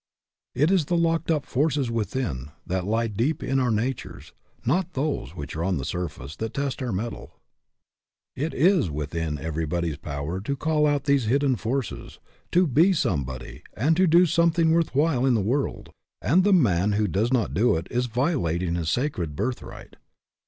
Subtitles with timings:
[0.55, 4.33] It is the locked up forces within, that lie deep in our natures,
[4.65, 7.35] not those which are on the surface, that test our mettle.
[8.35, 12.17] It is within everybody's power to call out these hidden forces,
[12.51, 16.93] to be somebody and to do something worth while in the world, and the man
[16.93, 19.97] who does not do it is violating his sacred birth right.